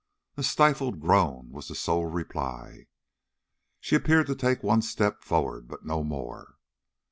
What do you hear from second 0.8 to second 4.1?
groan was the sole reply. She